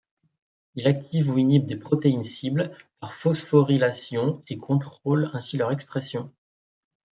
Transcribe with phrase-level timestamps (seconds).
[0.73, 6.33] Il active ou inhibe des protéines cibles par phosphorylation et contrôle ainsi leur expression.